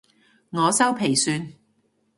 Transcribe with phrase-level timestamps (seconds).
[0.49, 1.53] 我修皮算